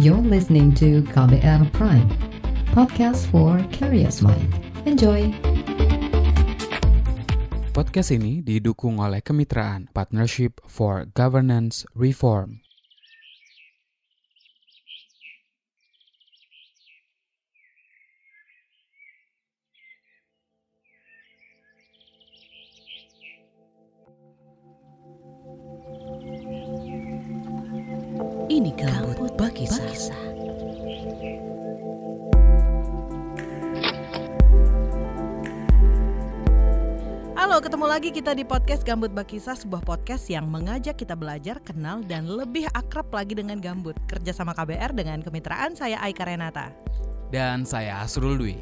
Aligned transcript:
You're 0.00 0.24
listening 0.24 0.72
to 0.80 1.04
KBR 1.12 1.68
Prime, 1.76 2.08
podcast 2.72 3.28
for 3.28 3.60
curious 3.68 4.24
mind. 4.24 4.48
Enjoy! 4.88 5.28
Podcast 7.76 8.16
ini 8.16 8.40
didukung 8.40 9.04
oleh 9.04 9.20
kemitraan 9.20 9.92
Partnership 9.92 10.64
for 10.64 11.04
Governance 11.12 11.84
Reform. 11.92 12.64
Ini 28.48 28.72
kabut 28.72 29.11
bagi 29.52 29.68
kisah. 29.68 30.20
Halo, 37.36 37.60
ketemu 37.60 37.84
lagi 37.84 38.08
kita 38.08 38.32
di 38.32 38.48
podcast 38.48 38.80
Gambut 38.80 39.12
Bakisa, 39.12 39.52
sebuah 39.52 39.84
podcast 39.84 40.24
yang 40.32 40.48
mengajak 40.48 40.96
kita 40.96 41.12
belajar, 41.12 41.60
kenal, 41.60 42.00
dan 42.00 42.24
lebih 42.24 42.64
akrab 42.72 43.12
lagi 43.12 43.36
dengan 43.36 43.60
gambut. 43.60 43.92
Kerja 44.08 44.32
sama 44.32 44.56
KBR 44.56 44.96
dengan 44.96 45.20
kemitraan 45.20 45.76
saya 45.76 46.00
Aika 46.00 46.24
Renata. 46.24 46.72
Dan 47.28 47.68
saya 47.68 48.00
Asrul 48.00 48.40
Dwi. 48.40 48.56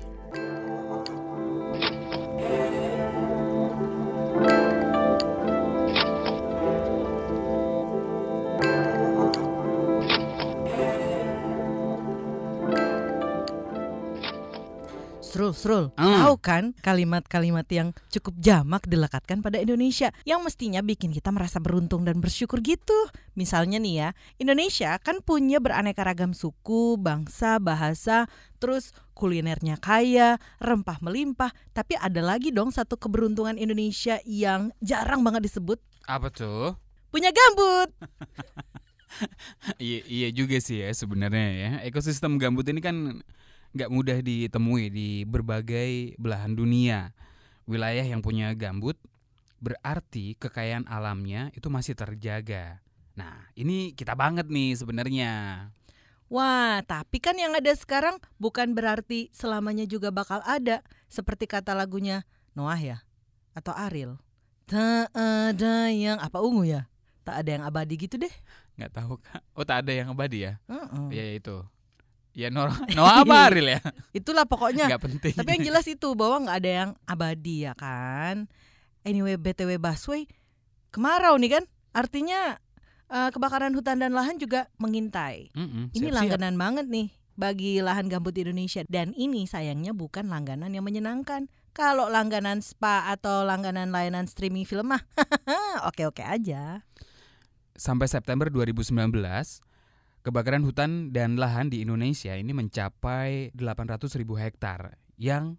Srul, 15.52 15.90
Srul, 15.90 15.96
Hmm. 15.96 16.18
tahu 16.23 16.34
kan 16.38 16.65
kalimat-kalimat 16.80 17.66
yang 17.68 17.95
cukup 18.09 18.34
jamak 18.38 18.84
dilekatkan 18.84 19.40
pada 19.40 19.57
Indonesia 19.57 20.10
yang 20.23 20.40
mestinya 20.40 20.80
bikin 20.80 21.10
kita 21.10 21.30
merasa 21.30 21.59
beruntung 21.59 22.02
dan 22.02 22.18
bersyukur 22.18 22.59
gitu. 22.60 22.96
Misalnya 23.34 23.79
nih 23.79 23.95
ya, 23.95 24.09
Indonesia 24.37 24.98
kan 24.98 25.20
punya 25.20 25.59
beraneka 25.59 26.02
ragam 26.02 26.32
suku, 26.32 26.96
bangsa, 26.96 27.57
bahasa, 27.59 28.26
terus 28.59 28.90
kulinernya 29.15 29.76
kaya, 29.76 30.37
rempah 30.59 30.98
melimpah, 31.01 31.52
tapi 31.70 31.95
ada 31.95 32.20
lagi 32.20 32.51
dong 32.51 32.73
satu 32.73 32.96
keberuntungan 32.96 33.54
Indonesia 33.54 34.16
yang 34.24 34.73
jarang 34.80 35.20
banget 35.20 35.46
disebut, 35.46 35.79
Apa 36.04 36.29
tuh? 36.29 36.74
punya 37.10 37.30
gambut. 37.30 37.90
Iya, 39.82 40.01
iya 40.07 40.29
juga 40.30 40.57
sih 40.62 40.80
ya 40.80 40.90
sebenarnya 40.95 41.48
ya. 41.51 41.70
Ekosistem 41.82 42.38
gambut 42.38 42.62
ini 42.70 42.79
kan 42.79 43.20
nggak 43.71 43.90
mudah 43.90 44.18
ditemui 44.18 44.90
di 44.90 45.23
berbagai 45.26 46.18
belahan 46.18 46.54
dunia. 46.59 47.15
Wilayah 47.71 48.02
yang 48.02 48.18
punya 48.18 48.51
gambut 48.59 48.99
berarti 49.60 50.35
kekayaan 50.40 50.88
alamnya 50.88 51.52
itu 51.54 51.68
masih 51.71 51.95
terjaga. 51.95 52.82
Nah, 53.15 53.46
ini 53.52 53.93
kita 53.93 54.16
banget 54.16 54.48
nih 54.48 54.74
sebenarnya. 54.74 55.32
Wah, 56.30 56.79
tapi 56.87 57.18
kan 57.18 57.35
yang 57.35 57.52
ada 57.59 57.74
sekarang 57.74 58.18
bukan 58.38 58.73
berarti 58.74 59.29
selamanya 59.35 59.82
juga 59.87 60.15
bakal 60.15 60.41
ada. 60.46 60.80
Seperti 61.10 61.51
kata 61.51 61.74
lagunya 61.74 62.23
Noah 62.54 62.79
ya? 62.79 62.98
Atau 63.51 63.74
Ariel. 63.74 64.19
Tak 64.71 65.10
ada 65.10 65.91
yang 65.91 66.22
apa 66.22 66.38
ungu 66.38 66.62
ya? 66.62 66.87
Tak 67.26 67.43
ada 67.43 67.50
yang 67.59 67.65
abadi 67.66 67.94
gitu 67.98 68.15
deh. 68.16 68.31
Nggak 68.78 68.94
tahu 68.94 69.19
kak. 69.19 69.43
Oh, 69.59 69.66
tak 69.66 69.82
ada 69.84 69.93
yang 69.93 70.15
abadi 70.15 70.47
ya? 70.47 70.62
Iya 71.10 71.37
itu. 71.37 71.66
Ya 72.31 72.47
Noah, 72.48 72.78
Noah 72.97 73.26
apa 73.26 73.50
Ariel 73.50 73.78
ya? 73.78 73.81
Itulah 74.14 74.47
pokoknya. 74.47 74.86
Nggak 74.86 75.03
penting. 75.03 75.34
Tapi 75.34 75.48
yang 75.59 75.64
jelas 75.66 75.86
itu 75.91 76.09
bahwa 76.14 76.47
nggak 76.47 76.56
ada 76.62 76.70
yang 76.70 76.91
abadi 77.04 77.66
ya 77.66 77.75
kan. 77.75 78.47
Anyway, 79.02 79.34
BTW 79.34 79.80
Busway 79.82 80.30
kemarau 80.94 81.34
nih 81.36 81.58
kan. 81.58 81.64
Artinya 81.90 82.54
eh, 83.10 83.30
kebakaran 83.34 83.74
hutan 83.74 83.98
dan 83.98 84.14
lahan 84.14 84.38
juga 84.38 84.70
mengintai. 84.78 85.50
Mm-mm, 85.58 85.90
Ini 85.90 86.06
siap-siap. 86.06 86.14
langganan 86.14 86.54
banget 86.54 86.86
nih 86.86 87.08
bagi 87.34 87.80
lahan 87.80 88.06
gambut 88.06 88.36
di 88.36 88.44
Indonesia 88.44 88.84
dan 88.86 89.16
ini 89.16 89.48
sayangnya 89.48 89.90
bukan 89.90 90.28
langganan 90.28 90.70
yang 90.70 90.84
menyenangkan. 90.84 91.50
Kalau 91.70 92.10
langganan 92.10 92.60
spa 92.60 93.08
atau 93.08 93.46
langganan 93.46 93.94
layanan 93.94 94.26
streaming 94.26 94.66
film 94.66 94.90
mah 94.90 95.02
oke-oke 95.88 96.20
aja. 96.20 96.82
Sampai 97.74 98.10
September 98.10 98.50
2019, 98.52 98.92
kebakaran 100.20 100.60
hutan 100.69 101.16
dan 101.16 101.41
lahan 101.41 101.72
di 101.72 101.81
Indonesia 101.81 102.36
ini 102.36 102.53
mencapai 102.53 103.56
800 103.56 104.20
ribu 104.20 104.36
hektar 104.36 105.00
yang 105.16 105.56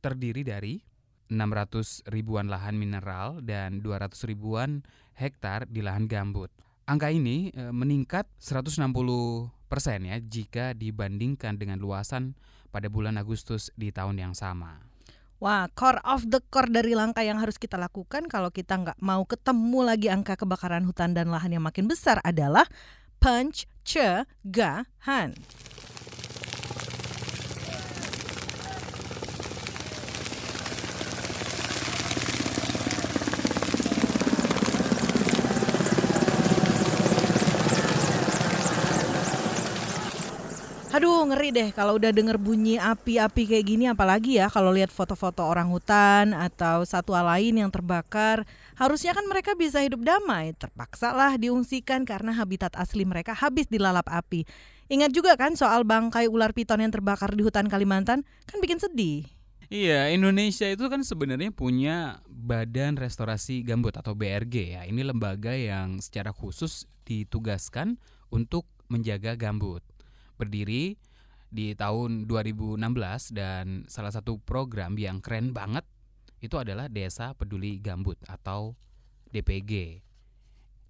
terdiri 0.00 0.40
dari 0.40 0.80
600 1.28 2.08
ribuan 2.10 2.50
lahan 2.50 2.74
mineral 2.74 3.44
dan 3.44 3.84
200 3.84 4.16
ribuan 4.26 4.82
hektar 5.14 5.68
di 5.68 5.84
lahan 5.84 6.08
gambut. 6.10 6.50
Angka 6.88 7.12
ini 7.12 7.54
eh, 7.54 7.70
meningkat 7.70 8.26
160 8.40 8.88
persen 9.70 10.02
ya 10.02 10.18
jika 10.18 10.74
dibandingkan 10.74 11.54
dengan 11.54 11.78
luasan 11.78 12.34
pada 12.74 12.90
bulan 12.90 13.14
Agustus 13.20 13.70
di 13.78 13.94
tahun 13.94 14.18
yang 14.18 14.34
sama. 14.34 14.90
Wah, 15.40 15.72
core 15.72 16.04
of 16.04 16.28
the 16.28 16.36
core 16.52 16.68
dari 16.68 16.92
langkah 16.92 17.24
yang 17.24 17.40
harus 17.40 17.56
kita 17.56 17.80
lakukan 17.80 18.28
kalau 18.28 18.52
kita 18.52 18.76
nggak 18.76 19.00
mau 19.00 19.24
ketemu 19.24 19.80
lagi 19.80 20.12
angka 20.12 20.36
kebakaran 20.36 20.84
hutan 20.84 21.16
dan 21.16 21.32
lahan 21.32 21.56
yang 21.56 21.64
makin 21.64 21.88
besar 21.88 22.20
adalah 22.20 22.68
pencegahan. 23.20 24.24
Aduh 41.00 41.24
ngeri 41.32 41.48
deh 41.48 41.72
kalau 41.72 41.96
udah 41.96 42.12
denger 42.12 42.36
bunyi 42.36 42.76
api-api 42.76 43.48
kayak 43.48 43.64
gini 43.64 43.88
apalagi 43.88 44.36
ya 44.36 44.52
kalau 44.52 44.68
lihat 44.68 44.92
foto-foto 44.92 45.40
orang 45.48 45.72
hutan 45.72 46.36
atau 46.36 46.84
satwa 46.84 47.24
lain 47.24 47.56
yang 47.56 47.72
terbakar. 47.72 48.44
Harusnya 48.76 49.16
kan 49.16 49.24
mereka 49.24 49.56
bisa 49.56 49.80
hidup 49.80 50.04
damai. 50.04 50.52
Terpaksa 50.52 51.16
lah 51.16 51.40
diungsikan 51.40 52.04
karena 52.04 52.36
habitat 52.36 52.76
asli 52.76 53.08
mereka 53.08 53.32
habis 53.32 53.64
dilalap 53.72 54.12
api. 54.12 54.44
Ingat 54.92 55.16
juga 55.16 55.40
kan 55.40 55.56
soal 55.56 55.88
bangkai 55.88 56.28
ular 56.28 56.52
piton 56.52 56.84
yang 56.84 56.92
terbakar 56.92 57.32
di 57.32 57.48
hutan 57.48 57.72
Kalimantan? 57.72 58.20
Kan 58.44 58.60
bikin 58.60 58.76
sedih. 58.76 59.24
Iya, 59.72 60.12
Indonesia 60.12 60.68
itu 60.68 60.84
kan 60.92 61.00
sebenarnya 61.00 61.48
punya 61.48 62.20
Badan 62.28 63.00
Restorasi 63.00 63.64
Gambut 63.64 63.96
atau 63.96 64.12
BRG 64.12 64.76
ya. 64.76 64.84
Ini 64.84 65.00
lembaga 65.00 65.56
yang 65.56 65.96
secara 66.04 66.28
khusus 66.28 66.84
ditugaskan 67.08 67.96
untuk 68.28 68.68
menjaga 68.92 69.32
gambut. 69.32 69.80
Berdiri 70.40 70.96
di 71.52 71.76
tahun 71.76 72.24
2016 72.24 72.80
dan 73.36 73.84
salah 73.90 74.14
satu 74.14 74.40
program 74.40 74.96
yang 74.96 75.20
keren 75.20 75.52
banget 75.52 75.84
itu 76.40 76.56
adalah 76.56 76.88
Desa 76.88 77.36
Peduli 77.36 77.76
Gambut 77.84 78.16
atau 78.24 78.72
DPG. 79.28 80.00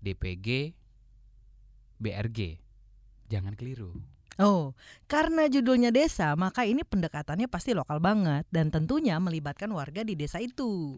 DPG 0.00 0.78
BRG. 2.00 2.56
Jangan 3.28 3.54
keliru. 3.54 3.92
Oh, 4.40 4.72
karena 5.04 5.52
judulnya 5.52 5.92
desa, 5.92 6.32
maka 6.32 6.64
ini 6.64 6.80
pendekatannya 6.80 7.44
pasti 7.44 7.76
lokal 7.76 8.00
banget 8.00 8.48
dan 8.48 8.72
tentunya 8.72 9.20
melibatkan 9.20 9.68
warga 9.68 10.00
di 10.00 10.16
desa 10.16 10.40
itu. 10.40 10.96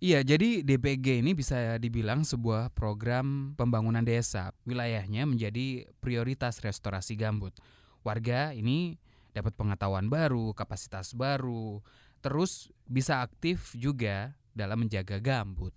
Iya, 0.00 0.24
jadi 0.24 0.64
DPG 0.64 1.20
ini 1.20 1.36
bisa 1.36 1.76
dibilang 1.76 2.24
sebuah 2.24 2.72
program 2.72 3.52
pembangunan 3.52 4.00
desa. 4.00 4.48
Wilayahnya 4.64 5.28
menjadi 5.28 5.92
prioritas 6.00 6.64
restorasi 6.64 7.20
gambut. 7.20 7.52
Warga 8.00 8.56
ini 8.56 8.96
dapat 9.36 9.52
pengetahuan 9.60 10.08
baru, 10.08 10.56
kapasitas 10.56 11.12
baru, 11.12 11.84
terus 12.24 12.72
bisa 12.88 13.20
aktif 13.20 13.76
juga 13.76 14.32
dalam 14.56 14.88
menjaga 14.88 15.20
gambut. 15.20 15.76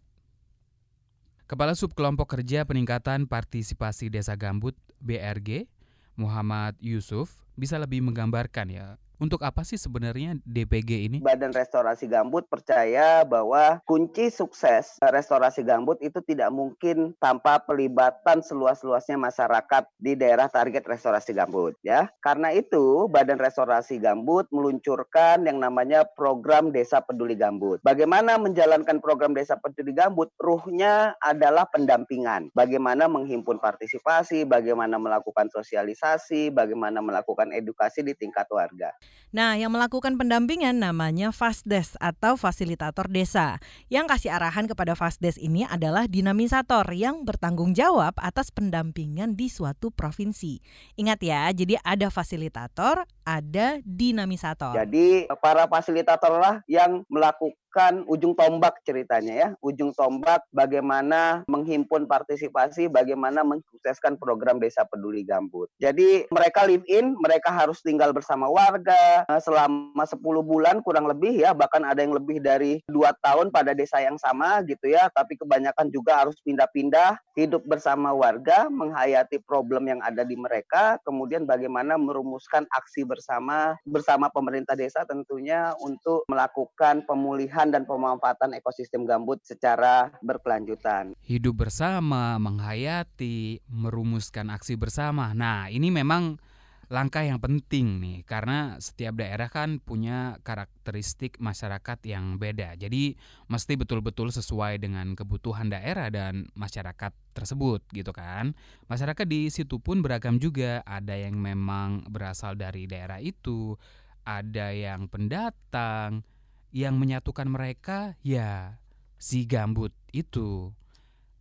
Kepala 1.43 1.75
Sub 1.75 1.91
Kelompok 1.91 2.39
Kerja 2.39 2.63
Peningkatan 2.63 3.27
Partisipasi 3.27 4.07
Desa 4.07 4.39
Gambut 4.39 4.79
BRG, 5.03 5.67
Muhammad 6.15 6.79
Yusuf, 6.79 7.43
bisa 7.59 7.75
lebih 7.75 7.99
menggambarkan 7.99 8.71
ya 8.71 8.95
Untuk 9.23 9.39
apa 9.39 9.63
sih 9.63 9.79
sebenarnya 9.79 10.35
DPG 10.43 11.07
ini? 11.07 11.17
Badan 11.23 11.55
Restorasi 11.55 12.11
Gambut 12.11 12.43
percaya 12.51 13.23
bahwa 13.23 13.79
kunci 13.87 14.27
sukses 14.27 14.99
restorasi 14.99 15.63
gambut 15.63 15.95
itu 16.03 16.19
tidak 16.27 16.51
mungkin 16.51 17.15
tanpa 17.23 17.63
pelibatan 17.63 18.43
seluas-luasnya 18.43 19.15
masyarakat 19.15 19.87
di 19.95 20.19
daerah 20.19 20.51
target 20.51 20.83
restorasi 20.83 21.31
gambut 21.31 21.71
ya. 21.87 22.11
Karena 22.19 22.51
itu 22.51 23.07
Badan 23.07 23.39
Restorasi 23.39 24.03
Gambut 24.03 24.51
meluncurkan 24.51 25.47
yang 25.47 25.63
namanya 25.63 26.03
program 26.03 26.75
Desa 26.75 26.99
Peduli 26.99 27.39
Gambut. 27.39 27.79
Bagaimana 27.79 28.35
menjalankan 28.35 28.99
program 28.99 29.31
Desa 29.31 29.55
Peduli 29.55 29.95
Gambut? 29.95 30.35
Ruhnya 30.35 31.15
adalah 31.23 31.63
pendampingan. 31.71 32.51
Bagaimana 32.51 33.07
menghimpun 33.07 33.63
partisipasi, 33.63 34.43
bagaimana 34.43 34.99
melakukan 34.99 35.47
sosialisasi, 35.47 36.51
bagaimana 36.51 36.99
melakukan 36.99 37.55
edukasi 37.55 38.03
di 38.03 38.11
tingkat 38.19 38.51
warga. 38.51 38.91
Nah, 39.33 39.57
yang 39.57 39.73
melakukan 39.73 40.13
pendampingan 40.13 40.77
namanya 40.77 41.33
Fasdes 41.33 41.97
atau 41.97 42.37
fasilitator 42.37 43.09
desa. 43.09 43.57
Yang 43.89 44.13
kasih 44.13 44.31
arahan 44.37 44.69
kepada 44.69 44.93
Fasdes 44.93 45.41
ini 45.41 45.65
adalah 45.65 46.05
dinamisator 46.05 46.85
yang 46.93 47.25
bertanggung 47.25 47.73
jawab 47.73 48.13
atas 48.21 48.53
pendampingan 48.53 49.33
di 49.33 49.49
suatu 49.49 49.89
provinsi. 49.89 50.61
Ingat 51.01 51.19
ya, 51.25 51.49
jadi 51.49 51.81
ada 51.81 52.13
fasilitator, 52.13 53.09
ada 53.23 53.79
dinamisator. 53.83 54.75
Jadi 54.75 55.27
para 55.39 55.65
fasilitator 55.67 56.37
lah 56.37 56.55
yang 56.67 57.07
melakukan 57.07 58.03
ujung 58.05 58.35
tombak 58.37 58.83
ceritanya 58.85 59.33
ya. 59.33 59.49
Ujung 59.63 59.95
tombak 59.95 60.43
bagaimana 60.51 61.41
menghimpun 61.47 62.05
partisipasi, 62.05 62.91
bagaimana 62.91 63.41
mensukseskan 63.41 64.19
program 64.19 64.59
Desa 64.59 64.85
Peduli 64.85 65.23
Gambut. 65.25 65.71
Jadi 65.79 66.27
mereka 66.29 66.67
live 66.67 66.85
in, 66.85 67.15
mereka 67.17 67.49
harus 67.49 67.81
tinggal 67.81 68.11
bersama 68.11 68.45
warga 68.51 69.25
eh, 69.25 69.41
selama 69.41 70.03
10 70.05 70.19
bulan 70.43 70.83
kurang 70.83 71.07
lebih 71.09 71.41
ya, 71.41 71.55
bahkan 71.55 71.81
ada 71.87 72.03
yang 72.03 72.13
lebih 72.13 72.43
dari 72.43 72.83
dua 72.91 73.15
tahun 73.23 73.49
pada 73.49 73.71
desa 73.73 74.03
yang 74.03 74.19
sama 74.19 74.61
gitu 74.67 74.91
ya. 74.91 75.07
Tapi 75.15 75.39
kebanyakan 75.39 75.89
juga 75.89 76.21
harus 76.27 76.37
pindah-pindah, 76.43 77.17
hidup 77.39 77.63
bersama 77.65 78.11
warga, 78.13 78.67
menghayati 78.69 79.41
problem 79.47 79.89
yang 79.89 80.01
ada 80.03 80.21
di 80.27 80.35
mereka, 80.37 80.99
kemudian 81.07 81.47
bagaimana 81.47 81.97
merumuskan 81.97 82.67
aksi 82.69 83.07
bersama 83.13 83.77
bersama 83.85 84.33
pemerintah 84.33 84.73
desa 84.73 85.05
tentunya 85.05 85.77
untuk 85.85 86.25
melakukan 86.25 87.05
pemulihan 87.05 87.69
dan 87.69 87.85
pemanfaatan 87.85 88.57
ekosistem 88.57 89.05
gambut 89.05 89.37
secara 89.45 90.09
berkelanjutan. 90.25 91.13
Hidup 91.21 91.69
bersama, 91.69 92.41
menghayati, 92.41 93.61
merumuskan 93.69 94.49
aksi 94.49 94.73
bersama. 94.73 95.37
Nah, 95.37 95.69
ini 95.69 95.93
memang 95.93 96.41
langkah 96.91 97.23
yang 97.23 97.39
penting 97.39 98.03
nih 98.03 98.17
karena 98.27 98.75
setiap 98.79 99.15
daerah 99.15 99.47
kan 99.47 99.79
punya 99.79 100.37
karakteristik 100.43 101.39
masyarakat 101.39 101.99
yang 102.03 102.35
beda. 102.35 102.75
Jadi 102.75 103.15
mesti 103.47 103.73
betul-betul 103.79 104.33
sesuai 104.33 104.83
dengan 104.83 105.15
kebutuhan 105.15 105.71
daerah 105.71 106.11
dan 106.11 106.51
masyarakat 106.57 107.11
tersebut 107.33 107.81
gitu 107.95 108.11
kan. 108.11 108.51
Masyarakat 108.91 109.25
di 109.25 109.47
situ 109.47 109.79
pun 109.79 110.03
beragam 110.03 110.37
juga. 110.37 110.83
Ada 110.83 111.15
yang 111.15 111.39
memang 111.39 112.05
berasal 112.11 112.59
dari 112.59 112.85
daerah 112.85 113.23
itu, 113.23 113.79
ada 114.27 114.75
yang 114.75 115.07
pendatang, 115.07 116.27
yang 116.73 116.99
menyatukan 116.99 117.47
mereka 117.47 118.17
ya 118.25 118.81
si 119.15 119.47
gambut 119.47 119.95
itu. 120.11 120.75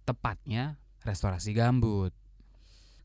Tepatnya 0.07 0.79
restorasi 1.03 1.55
gambut. 1.55 2.22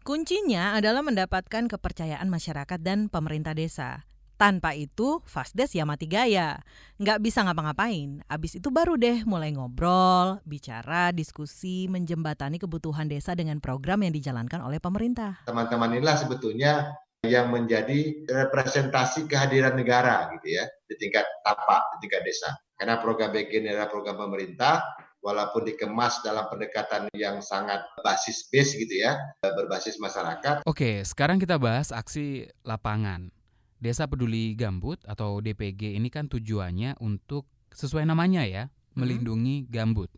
Kuncinya 0.08 0.80
adalah 0.80 1.04
mendapatkan 1.04 1.68
kepercayaan 1.68 2.32
masyarakat 2.32 2.80
dan 2.80 3.12
pemerintah 3.12 3.52
desa. 3.52 4.08
Tanpa 4.40 4.72
itu, 4.72 5.20
Fasdes 5.28 5.76
ya 5.76 5.84
mati 5.84 6.08
gaya. 6.08 6.64
Nggak 6.96 7.20
bisa 7.20 7.44
ngapa-ngapain. 7.44 8.24
Abis 8.32 8.56
itu 8.56 8.72
baru 8.72 8.96
deh 8.96 9.28
mulai 9.28 9.52
ngobrol, 9.52 10.40
bicara, 10.48 11.12
diskusi, 11.12 11.92
menjembatani 11.92 12.56
kebutuhan 12.56 13.12
desa 13.12 13.36
dengan 13.36 13.60
program 13.60 14.00
yang 14.00 14.16
dijalankan 14.16 14.64
oleh 14.64 14.80
pemerintah. 14.80 15.44
Teman-teman 15.44 16.00
inilah 16.00 16.16
sebetulnya 16.16 16.96
yang 17.28 17.52
menjadi 17.52 18.24
representasi 18.32 19.28
kehadiran 19.28 19.76
negara 19.76 20.32
gitu 20.40 20.56
ya 20.56 20.64
di 20.88 20.96
tingkat 20.96 21.28
tapak 21.44 21.84
di 22.00 22.08
tingkat 22.08 22.24
desa 22.24 22.56
karena 22.78 23.02
program 23.02 23.34
BG 23.34 23.52
ini 23.60 23.74
adalah 23.74 23.90
program 23.90 24.16
pemerintah 24.22 24.86
walaupun 25.22 25.68
dikemas 25.68 26.22
dalam 26.22 26.46
pendekatan 26.48 27.10
yang 27.18 27.42
sangat 27.42 27.82
basis 28.06 28.48
base 28.54 28.78
gitu 28.78 29.04
ya 29.04 29.18
berbasis 29.42 29.98
masyarakat. 29.98 30.64
Oke 30.64 31.02
sekarang 31.04 31.42
kita 31.42 31.58
bahas 31.58 31.92
aksi 31.92 32.50
lapangan 32.64 33.34
Desa 33.78 34.10
Peduli 34.10 34.58
Gambut 34.58 34.98
atau 35.06 35.38
DPG 35.38 35.94
ini 35.94 36.10
kan 36.10 36.26
tujuannya 36.26 36.98
untuk 37.02 37.46
sesuai 37.74 38.10
namanya 38.10 38.42
ya 38.48 38.74
melindungi 38.98 39.70
gambut 39.70 40.10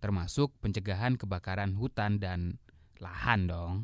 termasuk 0.00 0.52
pencegahan 0.60 1.16
kebakaran 1.16 1.76
hutan 1.76 2.20
dan 2.20 2.60
lahan 3.04 3.44
dong. 3.44 3.74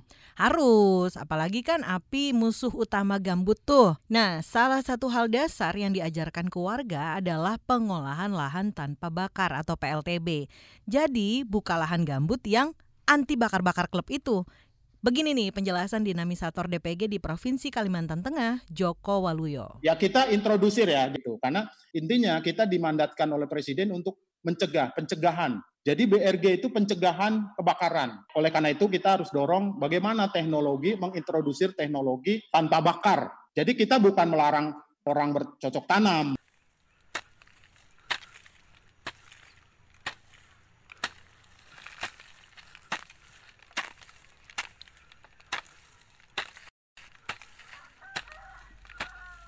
Harus, 0.40 1.20
apalagi 1.20 1.60
kan 1.60 1.84
api 1.84 2.32
musuh 2.32 2.72
utama 2.72 3.20
gambut 3.20 3.60
tuh. 3.60 3.92
Nah, 4.08 4.40
salah 4.40 4.80
satu 4.80 5.12
hal 5.12 5.28
dasar 5.28 5.76
yang 5.76 5.92
diajarkan 5.92 6.48
ke 6.48 6.56
warga 6.56 7.20
adalah 7.20 7.60
pengolahan 7.60 8.32
lahan 8.32 8.72
tanpa 8.72 9.12
bakar 9.12 9.52
atau 9.52 9.76
PLTB. 9.76 10.48
Jadi, 10.88 11.44
buka 11.44 11.76
lahan 11.76 12.08
gambut 12.08 12.40
yang 12.48 12.72
anti 13.04 13.36
bakar-bakar 13.36 13.92
klub 13.92 14.08
itu. 14.08 14.48
Begini 15.00 15.32
nih 15.32 15.48
penjelasan 15.48 16.04
dinamisator 16.04 16.68
DPG 16.68 17.08
di 17.08 17.16
Provinsi 17.16 17.72
Kalimantan 17.72 18.20
Tengah, 18.20 18.60
Joko 18.68 19.24
Waluyo. 19.24 19.80
Ya 19.80 19.96
kita 19.96 20.28
introdusir 20.28 20.92
ya 20.92 21.08
gitu, 21.08 21.40
karena 21.40 21.68
intinya 21.96 22.36
kita 22.44 22.68
dimandatkan 22.68 23.28
oleh 23.32 23.48
Presiden 23.48 23.96
untuk 23.96 24.20
mencegah, 24.42 24.92
pencegahan 24.96 25.60
jadi 25.80 26.04
BRG 26.04 26.60
itu 26.60 26.68
pencegahan 26.68 27.56
kebakaran. 27.56 28.20
Oleh 28.36 28.52
karena 28.52 28.68
itu 28.68 28.84
kita 28.84 29.16
harus 29.16 29.32
dorong 29.32 29.80
bagaimana 29.80 30.28
teknologi 30.28 30.92
mengintrodusir 31.00 31.72
teknologi 31.72 32.36
tanpa 32.52 32.84
bakar. 32.84 33.32
Jadi 33.56 33.72
kita 33.72 33.96
bukan 33.96 34.28
melarang 34.28 34.76
orang 35.08 35.32
bercocok 35.32 35.84
tanam, 35.88 36.36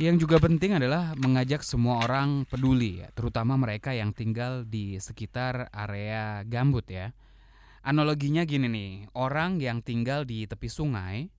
Yang 0.03 0.27
juga 0.27 0.43
penting 0.43 0.83
adalah 0.83 1.15
mengajak 1.15 1.63
semua 1.63 2.03
orang 2.03 2.43
peduli, 2.51 3.07
ya, 3.07 3.09
terutama 3.15 3.55
mereka 3.55 3.95
yang 3.95 4.11
tinggal 4.11 4.67
di 4.67 4.99
sekitar 4.99 5.71
area 5.71 6.43
gambut 6.43 6.83
ya. 6.91 7.15
Analoginya 7.87 8.43
gini 8.43 8.67
nih, 8.67 8.93
orang 9.15 9.63
yang 9.63 9.79
tinggal 9.79 10.27
di 10.27 10.43
tepi 10.51 10.67
sungai, 10.67 11.31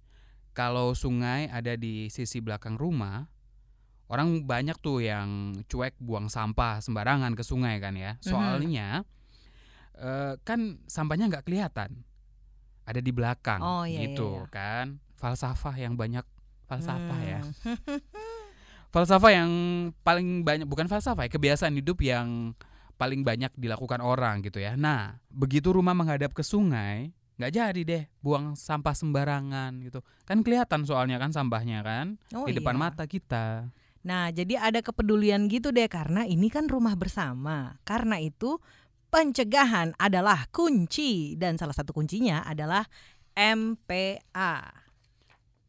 kalau 0.56 0.96
sungai 0.96 1.52
ada 1.52 1.76
di 1.76 2.08
sisi 2.08 2.40
belakang 2.40 2.80
rumah, 2.80 3.28
orang 4.08 4.48
banyak 4.48 4.80
tuh 4.80 5.04
yang 5.04 5.60
cuek 5.68 6.00
buang 6.00 6.32
sampah 6.32 6.80
sembarangan 6.80 7.36
ke 7.36 7.44
sungai 7.44 7.84
kan 7.84 8.00
ya. 8.00 8.16
Mhm. 8.16 8.24
Soalnya 8.24 8.88
mm-hmm. 9.04 10.08
uh, 10.08 10.34
kan 10.48 10.80
sampahnya 10.88 11.28
nggak 11.28 11.52
kelihatan, 11.52 12.00
ada 12.88 13.00
di 13.04 13.12
belakang 13.12 13.60
oh, 13.60 13.84
iya, 13.84 14.08
gitu 14.08 14.40
iya, 14.40 14.48
iya. 14.48 14.56
kan. 14.56 14.86
Falsafah 15.20 15.76
yang 15.76 16.00
banyak 16.00 16.24
falsafah 16.64 17.20
ya. 17.28 17.44
hmm. 17.44 17.76
ya. 17.92 18.23
falsafah 18.94 19.32
yang 19.34 19.52
paling 20.06 20.46
banyak 20.46 20.70
bukan 20.70 20.86
falsafah 20.86 21.26
ya, 21.26 21.32
kebiasaan 21.34 21.74
hidup 21.82 21.98
yang 22.06 22.54
paling 22.94 23.26
banyak 23.26 23.50
dilakukan 23.58 24.00
orang 24.06 24.46
gitu 24.46 24.62
ya. 24.62 24.78
Nah, 24.78 25.18
begitu 25.34 25.74
rumah 25.74 25.98
menghadap 25.98 26.32
ke 26.38 26.46
sungai, 26.46 27.10
nggak 27.42 27.52
jadi 27.52 27.82
deh 27.82 28.04
buang 28.22 28.54
sampah 28.54 28.94
sembarangan 28.94 29.82
gitu. 29.82 30.06
Kan 30.30 30.46
kelihatan 30.46 30.86
soalnya 30.86 31.18
kan 31.18 31.34
sampahnya 31.34 31.82
kan 31.82 32.22
oh, 32.38 32.46
di 32.46 32.54
depan 32.54 32.78
iya. 32.78 32.82
mata 32.86 33.04
kita. 33.10 33.74
Nah, 34.04 34.30
jadi 34.30 34.60
ada 34.60 34.84
kepedulian 34.84 35.50
gitu 35.50 35.74
deh 35.74 35.90
karena 35.90 36.30
ini 36.30 36.54
kan 36.54 36.70
rumah 36.70 36.94
bersama. 36.94 37.82
Karena 37.88 38.22
itu 38.22 38.62
pencegahan 39.10 39.98
adalah 39.98 40.46
kunci 40.54 41.34
dan 41.40 41.58
salah 41.58 41.74
satu 41.74 41.96
kuncinya 41.96 42.46
adalah 42.46 42.86
MPA. 43.34 44.54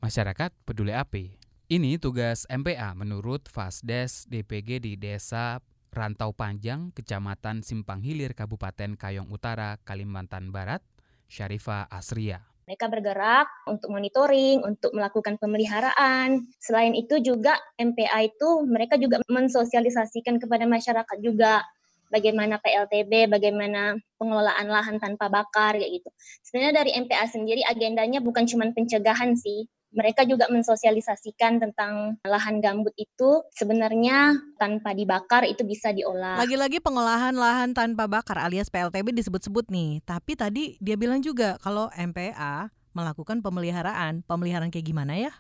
Masyarakat 0.04 0.50
peduli 0.68 0.92
api. 0.92 1.43
Ini 1.74 1.98
tugas 1.98 2.46
MPA 2.46 2.94
menurut 2.94 3.50
Fasdes 3.50 4.30
DPG 4.30 4.78
di 4.78 4.94
Desa 4.94 5.58
Rantau 5.90 6.30
Panjang, 6.30 6.94
Kecamatan 6.94 7.66
Simpang 7.66 7.98
Hilir, 7.98 8.30
Kabupaten 8.30 8.94
Kayong 8.94 9.26
Utara, 9.26 9.74
Kalimantan 9.82 10.54
Barat, 10.54 10.86
Syarifah 11.26 11.90
Asria. 11.90 12.46
Mereka 12.70 12.86
bergerak 12.86 13.50
untuk 13.66 13.90
monitoring, 13.90 14.62
untuk 14.62 14.94
melakukan 14.94 15.34
pemeliharaan. 15.34 16.46
Selain 16.62 16.94
itu 16.94 17.18
juga 17.18 17.58
MPA 17.74 18.22
itu 18.22 18.62
mereka 18.70 18.94
juga 18.94 19.18
mensosialisasikan 19.26 20.38
kepada 20.38 20.70
masyarakat 20.70 21.18
juga 21.18 21.66
bagaimana 22.06 22.62
PLTB, 22.62 23.26
bagaimana 23.26 23.98
pengelolaan 24.14 24.70
lahan 24.70 25.02
tanpa 25.02 25.26
bakar 25.26 25.74
kayak 25.74 25.90
gitu. 25.90 26.10
Sebenarnya 26.46 26.86
dari 26.86 26.94
MPA 26.94 27.26
sendiri 27.26 27.66
agendanya 27.66 28.22
bukan 28.22 28.46
cuma 28.46 28.70
pencegahan 28.70 29.34
sih, 29.34 29.66
mereka 29.94 30.26
juga 30.26 30.50
mensosialisasikan 30.50 31.62
tentang 31.62 32.18
lahan 32.26 32.58
gambut 32.58 32.92
itu 32.98 33.46
sebenarnya 33.54 34.34
tanpa 34.58 34.90
dibakar 34.92 35.46
itu 35.46 35.62
bisa 35.62 35.94
diolah. 35.94 36.36
Lagi-lagi 36.42 36.82
pengolahan 36.82 37.32
lahan 37.32 37.72
tanpa 37.72 38.10
bakar 38.10 38.42
alias 38.42 38.68
PLTB 38.68 39.14
disebut-sebut 39.14 39.70
nih. 39.70 40.02
Tapi 40.02 40.34
tadi 40.34 40.64
dia 40.82 40.98
bilang 40.98 41.22
juga 41.22 41.56
kalau 41.62 41.88
MPA 41.94 42.74
melakukan 42.92 43.40
pemeliharaan. 43.40 44.26
Pemeliharaan 44.26 44.74
kayak 44.74 44.86
gimana 44.90 45.14
ya? 45.14 45.32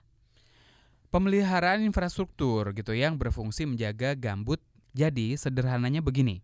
Pemeliharaan 1.10 1.82
infrastruktur 1.82 2.74
gitu 2.74 2.94
yang 2.94 3.18
berfungsi 3.18 3.66
menjaga 3.66 4.14
gambut. 4.14 4.62
Jadi 4.94 5.34
sederhananya 5.34 5.98
begini. 5.98 6.42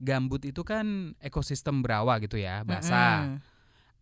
Gambut 0.00 0.42
itu 0.48 0.64
kan 0.64 1.14
ekosistem 1.20 1.84
berawa 1.84 2.16
gitu 2.18 2.40
ya, 2.40 2.64
basah. 2.64 3.38
Mm-mm. 3.38 3.51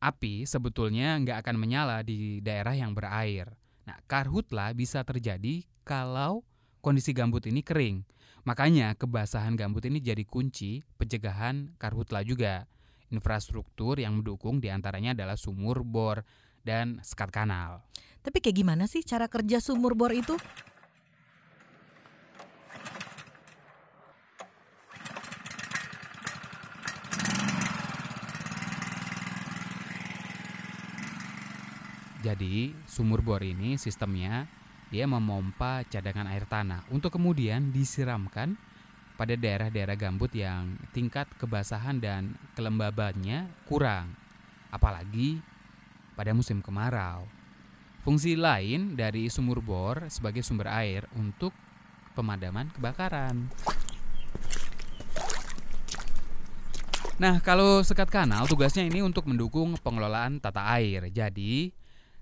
Api 0.00 0.48
sebetulnya 0.48 1.20
nggak 1.20 1.44
akan 1.44 1.56
menyala 1.60 2.00
di 2.00 2.40
daerah 2.40 2.72
yang 2.72 2.96
berair. 2.96 3.52
Nah, 3.84 4.00
karhutla 4.08 4.72
bisa 4.72 5.04
terjadi 5.04 5.64
kalau 5.84 6.40
kondisi 6.80 7.12
gambut 7.12 7.44
ini 7.44 7.60
kering. 7.60 8.08
Makanya 8.48 8.96
kebasahan 8.96 9.52
gambut 9.60 9.84
ini 9.84 10.00
jadi 10.00 10.24
kunci 10.24 10.80
pencegahan 10.96 11.76
karhutla 11.76 12.24
juga. 12.24 12.64
Infrastruktur 13.12 14.00
yang 14.00 14.22
mendukung 14.22 14.62
di 14.62 14.72
antaranya 14.72 15.12
adalah 15.12 15.36
sumur 15.36 15.84
bor 15.84 16.24
dan 16.64 17.04
sekat 17.04 17.28
kanal. 17.28 17.84
Tapi 18.24 18.40
kayak 18.40 18.56
gimana 18.56 18.84
sih 18.88 19.04
cara 19.04 19.28
kerja 19.28 19.60
sumur 19.60 19.92
bor 19.92 20.12
itu? 20.16 20.36
Jadi 32.20 32.76
sumur 32.84 33.24
bor 33.24 33.40
ini 33.40 33.80
sistemnya 33.80 34.44
dia 34.92 35.08
memompa 35.08 35.88
cadangan 35.88 36.28
air 36.28 36.44
tanah 36.44 36.84
untuk 36.92 37.16
kemudian 37.16 37.72
disiramkan 37.72 38.60
pada 39.16 39.36
daerah-daerah 39.36 39.96
gambut 39.96 40.28
yang 40.36 40.76
tingkat 40.92 41.28
kebasahan 41.40 41.96
dan 42.00 42.36
kelembabannya 42.56 43.48
kurang, 43.64 44.16
apalagi 44.68 45.40
pada 46.12 46.36
musim 46.36 46.60
kemarau. 46.60 47.24
Fungsi 48.00 48.36
lain 48.36 48.96
dari 48.96 49.28
sumur 49.28 49.60
bor 49.60 50.08
sebagai 50.08 50.40
sumber 50.40 50.72
air 50.72 51.04
untuk 51.16 51.52
pemadaman 52.16 52.72
kebakaran. 52.72 53.48
Nah, 57.20 57.36
kalau 57.44 57.84
sekat 57.84 58.08
kanal 58.08 58.48
tugasnya 58.48 58.88
ini 58.88 59.04
untuk 59.04 59.28
mendukung 59.28 59.76
pengelolaan 59.84 60.40
tata 60.40 60.64
air. 60.72 61.12
Jadi, 61.12 61.68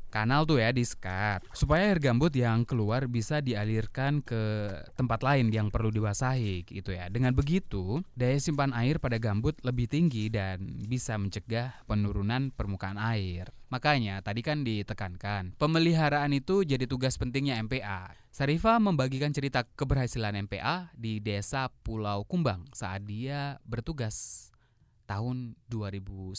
kanal 0.08 0.48
tuh 0.48 0.60
ya 0.60 0.72
disekat 0.72 1.44
supaya 1.52 1.92
air 1.92 2.00
gambut 2.00 2.32
yang 2.34 2.64
keluar 2.64 3.06
bisa 3.06 3.40
dialirkan 3.44 4.24
ke 4.24 4.72
tempat 4.96 5.20
lain 5.22 5.52
yang 5.52 5.68
perlu 5.68 5.92
dibasahi 5.92 6.68
gitu 6.68 6.92
ya. 6.92 7.08
Dengan 7.12 7.36
begitu, 7.36 8.00
daya 8.16 8.36
simpan 8.40 8.72
air 8.74 8.98
pada 8.98 9.20
gambut 9.20 9.56
lebih 9.62 9.88
tinggi 9.88 10.32
dan 10.32 10.64
bisa 10.88 11.16
mencegah 11.20 11.84
penurunan 11.84 12.50
permukaan 12.52 12.96
air. 12.96 13.52
Makanya 13.68 14.24
tadi 14.24 14.40
kan 14.40 14.64
ditekankan, 14.64 15.60
pemeliharaan 15.60 16.32
itu 16.32 16.64
jadi 16.64 16.88
tugas 16.88 17.20
pentingnya 17.20 17.60
MPA. 17.60 18.16
Sarifah 18.32 18.80
membagikan 18.80 19.28
cerita 19.34 19.64
keberhasilan 19.64 20.48
MPA 20.48 20.88
di 20.96 21.20
desa 21.20 21.68
Pulau 21.84 22.24
Kumbang 22.24 22.64
saat 22.72 23.04
dia 23.04 23.60
bertugas 23.68 24.48
tahun 25.08 25.56
2019 25.68 26.36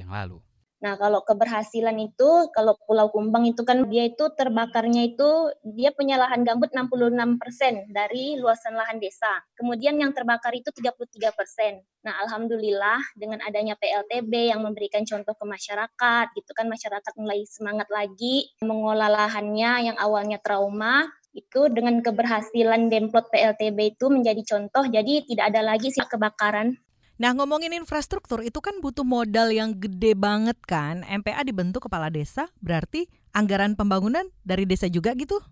yang 0.00 0.10
lalu. 0.12 0.40
Nah, 0.78 0.94
kalau 0.94 1.26
keberhasilan 1.26 1.98
itu, 1.98 2.54
kalau 2.54 2.78
Pulau 2.86 3.10
Kumbang 3.10 3.50
itu 3.50 3.66
kan 3.66 3.90
dia 3.90 4.06
itu 4.06 4.30
terbakarnya 4.30 5.10
itu 5.10 5.50
dia 5.66 5.90
punya 5.90 6.14
lahan 6.14 6.46
gambut 6.46 6.70
66% 6.70 7.90
dari 7.90 8.38
luasan 8.38 8.78
lahan 8.78 9.02
desa. 9.02 9.42
Kemudian 9.58 9.98
yang 9.98 10.14
terbakar 10.14 10.54
itu 10.54 10.70
33%. 10.70 11.82
Nah, 12.06 12.14
alhamdulillah 12.22 13.02
dengan 13.18 13.42
adanya 13.42 13.74
PLTB 13.74 14.54
yang 14.54 14.62
memberikan 14.62 15.02
contoh 15.02 15.34
ke 15.34 15.44
masyarakat, 15.44 16.26
gitu 16.38 16.50
kan 16.54 16.70
masyarakat 16.70 17.12
mulai 17.18 17.42
semangat 17.50 17.90
lagi 17.90 18.54
mengolah 18.62 19.10
lahannya 19.10 19.90
yang 19.90 19.96
awalnya 19.98 20.38
trauma, 20.38 21.10
itu 21.34 21.70
dengan 21.70 22.02
keberhasilan 22.02 22.86
demplot 22.90 23.30
PLTB 23.34 23.98
itu 23.98 24.06
menjadi 24.10 24.42
contoh, 24.46 24.86
jadi 24.86 25.22
tidak 25.26 25.54
ada 25.54 25.62
lagi 25.74 25.90
sih 25.90 26.02
kebakaran 26.02 26.78
Nah 27.18 27.34
ngomongin 27.34 27.74
infrastruktur 27.74 28.46
itu 28.46 28.62
kan 28.62 28.78
butuh 28.78 29.02
modal 29.02 29.50
yang 29.50 29.74
gede 29.74 30.14
banget 30.14 30.54
kan. 30.62 31.02
MPA 31.02 31.42
dibentuk 31.42 31.90
kepala 31.90 32.14
desa, 32.14 32.46
berarti 32.62 33.10
anggaran 33.34 33.74
pembangunan 33.74 34.22
dari 34.46 34.62
desa 34.70 34.86
juga 34.86 35.18
gitu? 35.18 35.42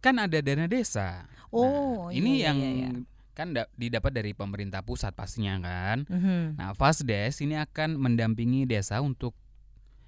Kan 0.00 0.16
ada 0.16 0.40
dana 0.40 0.64
desa. 0.64 1.28
Oh, 1.52 2.08
nah, 2.08 2.16
ini 2.16 2.40
iya, 2.40 2.50
yang 2.50 2.58
iya, 2.58 2.70
iya. 2.72 2.90
kan 3.36 3.52
da- 3.52 3.70
didapat 3.76 4.10
dari 4.16 4.32
pemerintah 4.32 4.80
pusat 4.80 5.12
pastinya 5.12 5.60
kan. 5.60 6.08
Mhm. 6.08 6.56
Nah, 6.56 6.72
Fasdes 6.72 7.44
ini 7.44 7.60
akan 7.60 8.00
mendampingi 8.00 8.64
desa 8.64 8.98
untuk 9.04 9.36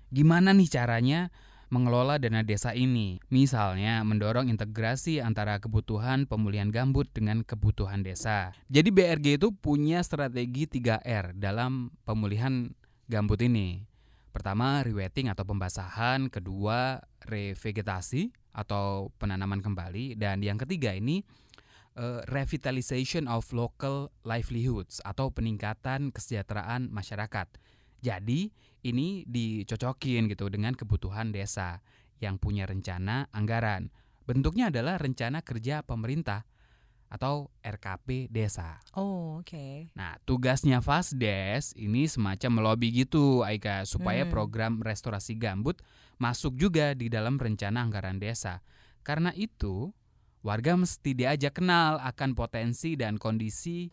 gimana 0.08 0.56
nih 0.56 0.68
caranya 0.72 1.28
mengelola 1.68 2.18
dana 2.22 2.46
desa 2.46 2.72
ini. 2.72 3.18
Misalnya 3.28 4.02
mendorong 4.06 4.46
integrasi 4.46 5.18
antara 5.18 5.58
kebutuhan 5.58 6.30
pemulihan 6.30 6.70
gambut 6.70 7.10
dengan 7.10 7.42
kebutuhan 7.42 8.06
desa. 8.06 8.54
Jadi 8.70 8.88
BRG 8.94 9.26
itu 9.42 9.50
punya 9.50 10.02
strategi 10.06 10.66
3R 10.70 11.34
dalam 11.34 11.90
pemulihan 12.06 12.70
gambut 13.10 13.42
ini. 13.42 13.82
Pertama, 14.30 14.84
rewetting 14.84 15.32
atau 15.32 15.48
pembasahan, 15.48 16.28
kedua, 16.28 17.00
revegetasi 17.24 18.30
atau 18.52 19.12
penanaman 19.16 19.60
kembali 19.60 20.16
dan 20.16 20.40
yang 20.40 20.60
ketiga 20.60 20.92
ini 20.92 21.24
eh, 21.96 22.20
revitalization 22.28 23.28
of 23.28 23.48
local 23.52 24.12
livelihoods 24.24 25.00
atau 25.04 25.32
peningkatan 25.32 26.12
kesejahteraan 26.12 26.92
masyarakat. 26.92 27.48
Jadi 28.06 28.54
ini 28.86 29.26
dicocokin 29.26 30.30
gitu 30.30 30.46
dengan 30.46 30.78
kebutuhan 30.78 31.34
desa 31.34 31.82
yang 32.22 32.38
punya 32.38 32.62
rencana 32.62 33.26
anggaran. 33.34 33.90
Bentuknya 34.22 34.70
adalah 34.70 34.94
rencana 34.94 35.42
kerja 35.42 35.82
pemerintah 35.82 36.46
atau 37.06 37.50
RKP 37.62 38.30
desa. 38.30 38.78
Oh 38.94 39.42
oke. 39.42 39.90
Nah, 39.94 40.18
tugasnya 40.26 40.82
Fasdes 40.82 41.74
ini 41.78 42.06
semacam 42.06 42.62
melobi 42.62 42.90
gitu, 42.94 43.42
Aika, 43.46 43.86
supaya 43.86 44.26
Hmm. 44.26 44.30
program 44.30 44.72
restorasi 44.82 45.38
gambut 45.38 45.78
masuk 46.18 46.54
juga 46.58 46.94
di 46.94 47.06
dalam 47.06 47.38
rencana 47.38 47.82
anggaran 47.82 48.18
desa. 48.18 48.62
Karena 49.06 49.30
itu, 49.38 49.94
warga 50.42 50.74
mesti 50.74 51.14
diajak 51.14 51.62
kenal 51.62 52.02
akan 52.02 52.34
potensi 52.34 52.98
dan 52.98 53.18
kondisi 53.18 53.90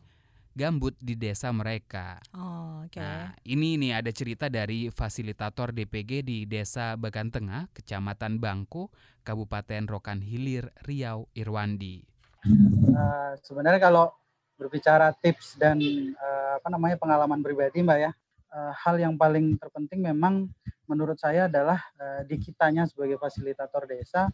gambut 0.53 0.93
di 1.01 1.17
desa 1.17 1.50
mereka. 1.50 2.22
Oh 2.38 2.86
oke. 2.86 3.01
Nah, 3.01 3.33
ini 3.45 3.75
nih 3.81 4.00
ada 4.00 4.13
cerita 4.13 4.48
dari 4.48 4.93
fasilitator 4.93 5.74
DPG 5.74 6.22
di 6.22 6.38
Desa 6.45 6.93
Bagan 6.93 7.33
Tengah, 7.33 7.74
Kecamatan 7.74 8.38
Bangku, 8.38 8.93
Kabupaten 9.25 9.89
Rokan 9.89 10.22
Hilir, 10.22 10.69
Riau, 10.86 11.25
Irwandi. 11.33 12.13
Eh, 12.43 13.31
sebenarnya 13.39 13.79
kalau 13.79 14.12
berbicara 14.60 15.15
tips 15.15 15.55
dan 15.55 15.79
eh, 15.79 16.51
apa 16.60 16.67
namanya 16.67 17.00
pengalaman 17.00 17.39
pribadi 17.39 17.79
mbak 17.79 18.00
ya 18.00 18.12
eh, 18.51 18.74
hal 18.83 18.95
yang 19.00 19.15
paling 19.15 19.55
terpenting 19.55 20.03
memang 20.03 20.51
menurut 20.83 21.15
saya 21.15 21.48
adalah 21.48 21.79
di 22.27 22.36
kitanya 22.36 22.83
sebagai 22.83 23.15
fasilitator 23.15 23.88
desa 23.88 24.27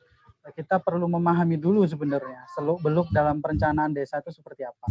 kita 0.50 0.82
perlu 0.82 1.06
memahami 1.06 1.62
dulu 1.62 1.86
sebenarnya 1.86 2.50
seluk 2.58 2.82
beluk 2.82 3.06
dalam 3.14 3.38
perencanaan 3.38 3.94
desa 3.94 4.18
itu 4.18 4.34
seperti 4.34 4.66
apa 4.66 4.90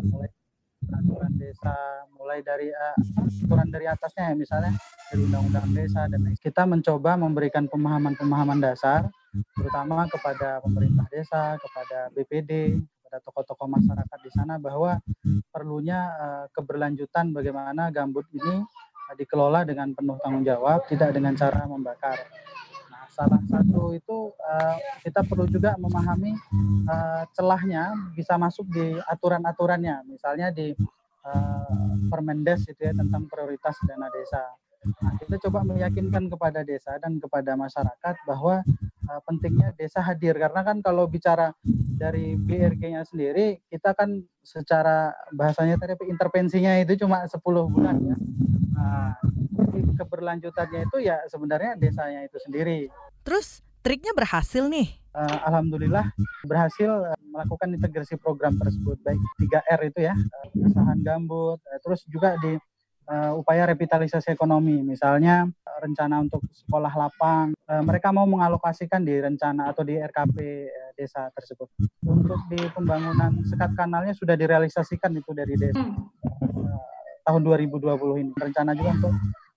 mulai 0.00 0.30
peraturan 0.82 1.32
desa 1.38 1.74
mulai 2.18 2.38
dari 2.42 2.68
aturan 2.74 3.68
dari 3.70 3.86
atasnya 3.86 4.32
ya 4.32 4.34
misalnya 4.34 4.72
dari 5.12 5.20
undang-undang 5.28 5.68
desa 5.76 6.10
dan 6.10 6.26
kita 6.40 6.66
mencoba 6.66 7.14
memberikan 7.14 7.70
pemahaman-pemahaman 7.70 8.58
dasar 8.58 9.06
terutama 9.56 10.04
kepada 10.10 10.60
pemerintah 10.60 11.06
desa, 11.08 11.56
kepada 11.56 12.12
BPD, 12.12 12.76
kepada 13.00 13.16
tokoh-tokoh 13.24 13.68
masyarakat 13.68 14.18
di 14.20 14.30
sana 14.32 14.60
bahwa 14.60 15.00
perlunya 15.48 16.00
eh, 16.16 16.44
keberlanjutan 16.52 17.32
bagaimana 17.32 17.88
gambut 17.88 18.28
ini 18.32 18.60
eh, 18.60 19.14
dikelola 19.16 19.64
dengan 19.64 19.96
penuh 19.96 20.20
tanggung 20.20 20.44
jawab, 20.44 20.84
tidak 20.88 21.16
dengan 21.16 21.32
cara 21.36 21.64
membakar. 21.64 22.16
Salah 23.12 23.42
satu 23.44 23.92
itu 23.92 24.32
eh, 24.32 24.76
kita 25.04 25.20
perlu 25.28 25.44
juga 25.46 25.76
memahami 25.76 26.32
eh, 26.88 27.22
celahnya 27.36 27.92
bisa 28.16 28.40
masuk 28.40 28.66
di 28.72 28.96
aturan-aturannya, 29.04 30.08
misalnya 30.08 30.48
di 30.48 30.72
eh, 31.28 31.92
Permendes 32.08 32.64
itu 32.68 32.80
ya 32.80 32.92
tentang 32.96 33.28
prioritas 33.28 33.76
dana 33.84 34.08
desa. 34.12 34.42
Nah, 34.82 35.14
kita 35.14 35.38
coba 35.46 35.62
meyakinkan 35.62 36.26
kepada 36.26 36.66
desa 36.66 36.98
dan 36.98 37.22
kepada 37.22 37.54
masyarakat 37.54 38.14
bahwa 38.26 38.66
uh, 39.06 39.20
pentingnya 39.22 39.70
desa 39.78 40.02
hadir 40.02 40.34
karena 40.34 40.60
kan 40.66 40.82
kalau 40.82 41.06
bicara 41.06 41.54
dari 41.94 42.34
BRG-nya 42.34 43.06
sendiri 43.06 43.62
kita 43.70 43.94
kan 43.94 44.26
secara 44.42 45.14
bahasanya 45.30 45.78
tadi 45.78 45.94
intervensinya 46.10 46.82
itu 46.82 46.98
cuma 46.98 47.22
10 47.22 47.38
bulan 47.70 47.96
ya. 48.02 48.16
Nah, 48.74 49.14
keberlanjutannya 49.72 50.86
itu 50.86 50.98
ya 51.02 51.18
sebenarnya 51.28 51.78
desanya 51.80 52.26
itu 52.26 52.38
sendiri. 52.44 52.92
Terus 53.24 53.64
triknya 53.82 54.14
berhasil 54.14 54.66
nih. 54.68 55.00
Uh, 55.12 55.38
Alhamdulillah 55.44 56.08
berhasil 56.48 56.88
uh, 56.88 57.18
melakukan 57.28 57.68
integrasi 57.76 58.16
program 58.16 58.56
tersebut. 58.56 58.96
Baik 59.04 59.20
3R 59.44 59.80
itu 59.92 60.00
ya 60.08 60.14
uh, 60.16 60.96
gambut 61.04 61.60
uh, 61.60 61.78
terus 61.84 62.00
juga 62.08 62.40
di 62.40 62.56
uh, 63.12 63.32
upaya 63.36 63.68
revitalisasi 63.68 64.32
ekonomi. 64.32 64.80
Misalnya 64.80 65.44
uh, 65.44 65.78
rencana 65.84 66.22
untuk 66.22 66.40
sekolah 66.52 66.92
lapang. 66.96 67.52
Uh, 67.68 67.82
mereka 67.84 68.08
mau 68.14 68.24
mengalokasikan 68.24 69.04
di 69.04 69.18
rencana 69.18 69.68
atau 69.68 69.82
di 69.84 70.00
RKP 70.00 70.36
uh, 70.68 70.90
desa 70.96 71.28
tersebut. 71.36 71.68
Untuk 72.06 72.40
di 72.48 72.60
pembangunan 72.72 73.42
sekat 73.44 73.76
kanalnya 73.76 74.16
sudah 74.16 74.38
direalisasikan 74.38 75.12
itu 75.12 75.30
dari 75.36 75.54
desa. 75.60 75.82
Uh, 75.82 76.80
tahun 77.26 77.42
2020 77.44 78.22
ini. 78.22 78.32
Rencana 78.34 78.72
juga 78.72 78.90
untuk 78.96 79.14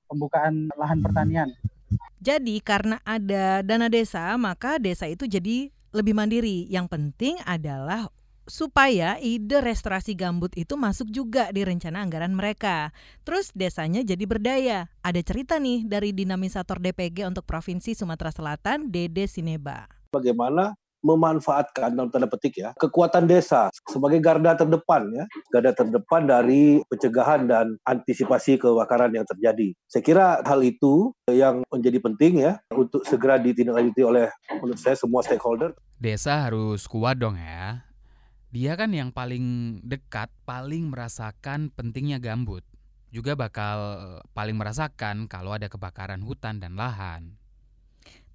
pembukaan 0.08 0.70
lahan 0.78 1.00
pertanian 1.02 1.50
jadi 2.26 2.58
karena 2.58 2.98
ada 3.06 3.62
dana 3.62 3.86
desa, 3.86 4.34
maka 4.42 4.82
desa 4.82 5.06
itu 5.06 5.30
jadi 5.30 5.70
lebih 5.94 6.18
mandiri. 6.18 6.66
Yang 6.74 6.98
penting 6.98 7.38
adalah 7.46 8.10
supaya 8.46 9.18
ide 9.22 9.62
restorasi 9.62 10.14
gambut 10.14 10.54
itu 10.58 10.78
masuk 10.78 11.10
juga 11.10 11.54
di 11.54 11.62
rencana 11.62 12.02
anggaran 12.02 12.34
mereka. 12.34 12.94
Terus 13.22 13.54
desanya 13.54 14.02
jadi 14.02 14.26
berdaya. 14.26 14.90
Ada 15.06 15.22
cerita 15.22 15.62
nih 15.62 15.86
dari 15.86 16.18
dinamisator 16.18 16.82
DPG 16.82 17.30
untuk 17.30 17.46
Provinsi 17.46 17.94
Sumatera 17.94 18.34
Selatan, 18.34 18.90
Dede 18.90 19.30
Sineba. 19.30 19.86
Bagaimana 20.10 20.74
memanfaatkan 21.06 21.94
dalam 21.94 22.10
tanda 22.10 22.26
petik 22.26 22.58
ya 22.58 22.74
kekuatan 22.74 23.30
desa 23.30 23.70
sebagai 23.86 24.18
garda 24.18 24.58
terdepan 24.58 25.06
ya 25.14 25.30
garda 25.54 25.72
terdepan 25.78 26.26
dari 26.26 26.82
pencegahan 26.90 27.46
dan 27.46 27.78
antisipasi 27.86 28.58
kebakaran 28.58 29.14
yang 29.14 29.28
terjadi. 29.30 29.78
Saya 29.86 30.04
kira 30.04 30.26
hal 30.42 30.62
itu 30.66 31.14
yang 31.30 31.62
menjadi 31.70 32.02
penting 32.02 32.34
ya 32.42 32.58
untuk 32.74 33.06
segera 33.06 33.38
ditindaklanjuti 33.38 34.02
oleh 34.02 34.28
menurut 34.58 34.80
saya 34.82 34.98
semua 34.98 35.22
stakeholder. 35.22 35.78
Desa 36.02 36.50
harus 36.50 36.90
kuat 36.90 37.22
dong 37.22 37.38
ya. 37.38 37.86
Dia 38.56 38.80
kan 38.80 38.96
yang 38.96 39.12
paling 39.12 39.78
dekat, 39.84 40.32
paling 40.48 40.88
merasakan 40.88 41.70
pentingnya 41.76 42.24
gambut. 42.24 42.64
Juga 43.12 43.36
bakal 43.36 43.78
paling 44.32 44.56
merasakan 44.56 45.28
kalau 45.28 45.56
ada 45.56 45.68
kebakaran 45.68 46.24
hutan 46.24 46.64
dan 46.64 46.80
lahan. 46.80 47.36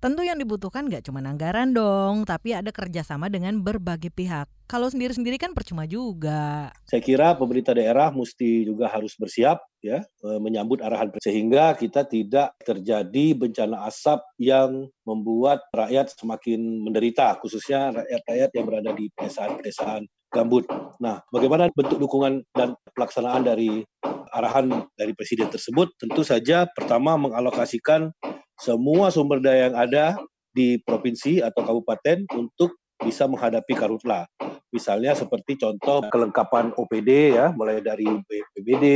Tentu 0.00 0.24
yang 0.24 0.40
dibutuhkan 0.40 0.88
nggak 0.88 1.04
cuma 1.04 1.20
anggaran 1.20 1.76
dong, 1.76 2.24
tapi 2.24 2.56
ada 2.56 2.72
kerjasama 2.72 3.28
dengan 3.28 3.60
berbagai 3.60 4.08
pihak. 4.08 4.48
Kalau 4.64 4.88
sendiri-sendiri 4.88 5.36
kan 5.36 5.52
percuma 5.52 5.84
juga. 5.84 6.72
Saya 6.88 7.04
kira 7.04 7.36
pemerintah 7.36 7.76
daerah 7.76 8.08
mesti 8.08 8.64
juga 8.64 8.88
harus 8.88 9.12
bersiap 9.20 9.60
ya 9.84 10.00
e, 10.24 10.28
menyambut 10.40 10.80
arahan 10.80 11.12
sehingga 11.20 11.76
kita 11.76 12.08
tidak 12.08 12.56
terjadi 12.64 13.36
bencana 13.36 13.84
asap 13.92 14.24
yang 14.40 14.88
membuat 15.04 15.68
rakyat 15.68 16.16
semakin 16.16 16.80
menderita, 16.80 17.36
khususnya 17.36 17.92
rakyat-rakyat 17.92 18.50
yang 18.56 18.64
berada 18.64 18.90
di 18.96 19.12
pedesaan-pedesaan 19.12 20.08
gambut. 20.32 20.64
Nah, 20.96 21.20
bagaimana 21.28 21.68
bentuk 21.76 22.00
dukungan 22.00 22.40
dan 22.56 22.72
pelaksanaan 22.96 23.44
dari 23.44 23.84
arahan 24.32 24.88
dari 24.96 25.12
presiden 25.12 25.52
tersebut? 25.52 25.92
Tentu 26.00 26.24
saja 26.24 26.64
pertama 26.72 27.20
mengalokasikan 27.20 28.16
semua 28.60 29.08
sumber 29.08 29.40
daya 29.40 29.72
yang 29.72 29.76
ada 29.76 30.20
di 30.52 30.76
provinsi 30.84 31.40
atau 31.40 31.64
kabupaten 31.64 32.28
untuk 32.36 32.76
bisa 33.00 33.24
menghadapi 33.24 33.72
karhutla. 33.72 34.28
Misalnya 34.70 35.18
seperti 35.18 35.58
contoh 35.58 36.06
kelengkapan 36.12 36.70
OPD 36.78 37.34
ya, 37.34 37.50
mulai 37.50 37.82
dari 37.82 38.06
BPBD, 38.06 38.86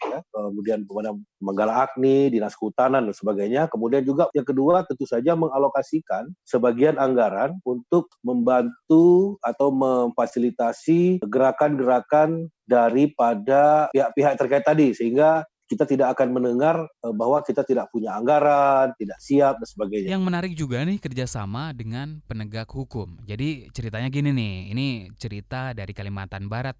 ya, 0.00 0.24
kemudian 0.32 0.88
pemadam 0.88 1.20
Menggala 1.36 1.84
Agni, 1.84 2.32
Dinas 2.32 2.56
Kehutanan 2.56 3.04
dan 3.04 3.12
sebagainya. 3.12 3.68
Kemudian 3.68 4.08
juga 4.08 4.32
yang 4.32 4.48
kedua 4.48 4.88
tentu 4.88 5.04
saja 5.04 5.36
mengalokasikan 5.36 6.32
sebagian 6.48 6.96
anggaran 6.96 7.60
untuk 7.68 8.08
membantu 8.24 9.36
atau 9.44 9.68
memfasilitasi 9.68 11.20
gerakan-gerakan 11.28 12.48
daripada 12.64 13.92
pihak-pihak 13.92 14.32
terkait 14.40 14.64
tadi 14.64 14.96
sehingga 14.96 15.44
kita 15.68 15.84
tidak 15.84 16.16
akan 16.16 16.32
mendengar 16.32 16.80
eh, 16.80 17.12
bahwa 17.12 17.44
kita 17.44 17.60
tidak 17.62 17.92
punya 17.92 18.16
anggaran, 18.16 18.96
tidak 18.96 19.20
siap 19.20 19.60
dan 19.60 19.68
sebagainya. 19.68 20.08
Yang 20.16 20.24
menarik 20.24 20.52
juga 20.56 20.80
nih 20.82 20.96
kerjasama 20.96 21.76
dengan 21.76 22.24
penegak 22.24 22.72
hukum. 22.72 23.20
Jadi 23.28 23.68
ceritanya 23.76 24.08
gini 24.08 24.32
nih, 24.32 24.56
ini 24.72 24.88
cerita 25.20 25.76
dari 25.76 25.92
Kalimantan 25.92 26.48
Barat, 26.48 26.74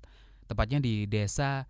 tepatnya 0.49 0.81
di 0.81 1.05
desa 1.05 1.69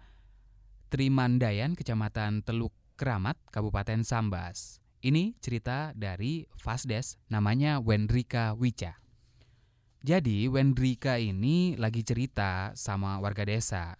Trimandayan, 0.88 1.74
kecamatan 1.74 2.46
Teluk 2.46 2.72
Keramat, 2.94 3.36
Kabupaten 3.50 4.06
Sambas. 4.06 4.78
Ini 5.02 5.36
cerita 5.42 5.92
dari 5.94 6.46
Fasdes, 6.58 7.18
namanya 7.30 7.82
Wendrika 7.82 8.54
Wica. 8.54 8.98
Jadi 10.02 10.46
Wendrika 10.46 11.18
ini 11.18 11.74
lagi 11.74 12.06
cerita 12.06 12.70
sama 12.78 13.18
warga 13.18 13.42
desa 13.42 13.98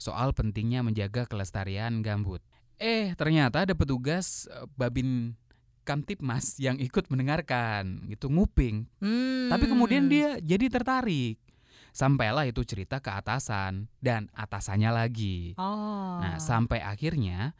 soal 0.00 0.32
pentingnya 0.32 0.80
menjaga 0.80 1.28
kelestarian 1.28 2.00
gambut. 2.00 2.40
Eh, 2.80 3.12
ternyata 3.12 3.68
ada 3.68 3.76
petugas 3.76 4.48
uh, 4.48 4.64
Babin 4.72 5.36
Kamtipmas 5.84 6.56
yang 6.56 6.80
ikut 6.80 7.12
mendengarkan, 7.12 8.08
gitu 8.08 8.32
nguping. 8.32 8.88
Hmm. 9.04 9.52
Tapi 9.52 9.68
kemudian 9.68 10.08
dia 10.08 10.40
jadi 10.40 10.72
tertarik. 10.72 11.36
Sampailah 11.92 12.48
itu 12.48 12.62
cerita 12.64 13.02
ke 13.02 13.12
atasan 13.12 13.90
dan 14.00 14.32
atasannya 14.32 14.90
lagi. 14.94 15.52
Oh. 15.60 16.22
Nah, 16.22 16.40
sampai 16.40 16.80
akhirnya 16.80 17.52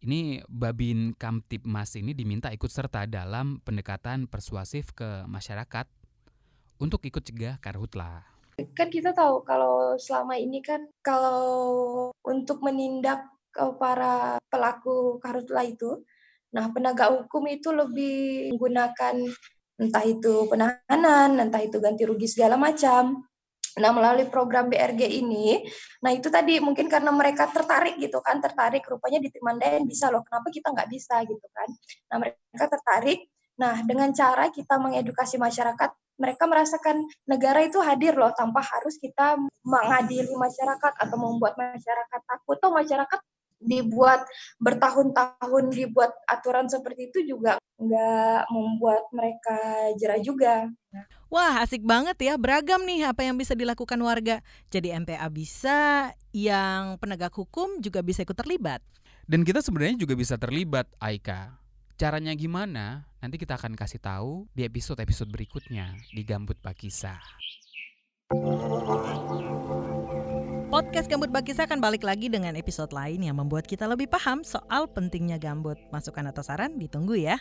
ini 0.00 0.40
Babin 0.48 1.12
Kamtipmas 1.12 1.94
ini 1.94 2.16
diminta 2.16 2.48
ikut 2.50 2.72
serta 2.72 3.04
dalam 3.04 3.60
pendekatan 3.60 4.26
persuasif 4.26 4.96
ke 4.96 5.28
masyarakat 5.28 5.86
untuk 6.80 7.04
ikut 7.04 7.20
cegah 7.20 7.60
karhutlah. 7.60 8.24
Kan 8.72 8.88
kita 8.88 9.12
tahu 9.12 9.44
kalau 9.44 9.94
selama 10.00 10.40
ini 10.40 10.64
kan 10.64 10.88
kalau 11.04 12.10
untuk 12.24 12.64
menindak 12.64 13.28
ke 13.50 13.64
para 13.76 14.38
pelaku 14.48 15.18
karhutla 15.22 15.66
itu. 15.66 16.02
Nah, 16.50 16.70
penegak 16.74 17.10
hukum 17.14 17.46
itu 17.46 17.70
lebih 17.70 18.50
menggunakan 18.54 19.14
entah 19.80 20.04
itu 20.04 20.46
penahanan, 20.50 21.38
entah 21.38 21.62
itu 21.62 21.78
ganti 21.78 22.02
rugi 22.04 22.26
segala 22.26 22.58
macam. 22.58 23.22
Nah, 23.78 23.90
melalui 23.94 24.26
program 24.26 24.66
BRG 24.66 25.06
ini, 25.22 25.62
nah 26.02 26.10
itu 26.10 26.26
tadi 26.26 26.58
mungkin 26.58 26.90
karena 26.90 27.14
mereka 27.14 27.46
tertarik 27.54 28.02
gitu 28.02 28.18
kan, 28.18 28.42
tertarik 28.42 28.82
rupanya 28.82 29.22
di 29.22 29.30
Timandayan 29.30 29.86
bisa 29.86 30.10
loh, 30.10 30.26
kenapa 30.26 30.50
kita 30.50 30.74
nggak 30.74 30.90
bisa 30.90 31.22
gitu 31.22 31.46
kan. 31.54 31.68
Nah, 32.10 32.16
mereka 32.18 32.64
tertarik. 32.66 33.30
Nah, 33.62 33.78
dengan 33.86 34.10
cara 34.10 34.50
kita 34.50 34.74
mengedukasi 34.74 35.38
masyarakat, 35.38 35.90
mereka 36.20 36.44
merasakan 36.44 37.06
negara 37.24 37.64
itu 37.64 37.80
hadir 37.80 38.12
loh 38.18 38.34
tanpa 38.36 38.60
harus 38.60 39.00
kita 39.00 39.40
mengadili 39.64 40.34
masyarakat 40.36 40.92
atau 41.00 41.16
membuat 41.16 41.56
masyarakat 41.56 42.20
takut. 42.26 42.60
Atau 42.60 42.76
masyarakat 42.76 43.20
dibuat 43.60 44.24
bertahun-tahun 44.58 45.64
dibuat 45.70 46.16
aturan 46.26 46.66
seperti 46.66 47.12
itu 47.12 47.36
juga 47.36 47.60
nggak 47.80 48.40
membuat 48.52 49.04
mereka 49.12 49.56
jerah 50.00 50.20
juga. 50.20 50.68
Wah 51.30 51.62
asik 51.62 51.86
banget 51.86 52.18
ya 52.18 52.34
beragam 52.34 52.82
nih 52.82 53.06
apa 53.06 53.22
yang 53.22 53.38
bisa 53.38 53.54
dilakukan 53.54 54.00
warga. 54.02 54.42
Jadi 54.72 54.90
MPA 54.90 55.28
bisa, 55.30 56.10
yang 56.34 56.98
penegak 56.98 57.32
hukum 57.36 57.78
juga 57.78 58.02
bisa 58.02 58.26
ikut 58.26 58.34
terlibat. 58.34 58.82
Dan 59.30 59.46
kita 59.46 59.62
sebenarnya 59.62 60.02
juga 60.02 60.18
bisa 60.18 60.34
terlibat, 60.34 60.90
Aika. 60.98 61.54
Caranya 61.94 62.34
gimana? 62.34 63.06
Nanti 63.22 63.38
kita 63.38 63.54
akan 63.54 63.78
kasih 63.78 64.02
tahu 64.02 64.50
di 64.56 64.66
episode-episode 64.66 65.30
berikutnya 65.30 65.94
di 66.10 66.26
Gambut 66.26 66.58
Bakisa. 66.58 67.20
Podcast 70.80 71.12
Gambut 71.12 71.28
Bakisa 71.28 71.68
akan 71.68 71.76
balik 71.76 72.00
lagi 72.08 72.32
dengan 72.32 72.56
episode 72.56 72.88
lain 72.96 73.20
yang 73.20 73.36
membuat 73.36 73.68
kita 73.68 73.84
lebih 73.84 74.08
paham 74.08 74.40
soal 74.40 74.88
pentingnya 74.88 75.36
gambut. 75.36 75.76
Masukan 75.92 76.32
atau 76.32 76.40
saran 76.40 76.80
ditunggu 76.80 77.20
ya. 77.20 77.36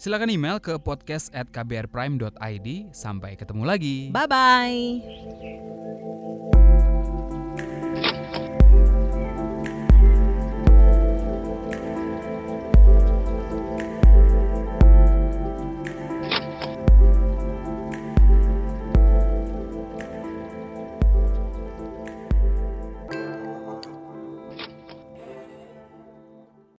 Silakan 0.00 0.32
email 0.32 0.56
ke 0.56 0.80
podcast 0.80 1.28
at 1.36 1.52
kbrprime.id. 1.52 2.88
Sampai 2.96 3.36
ketemu 3.36 3.68
lagi. 3.68 4.08
Bye-bye. 4.16 5.84